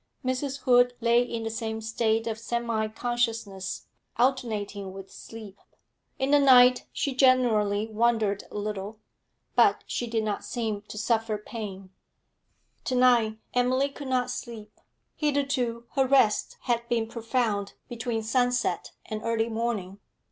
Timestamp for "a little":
8.49-8.97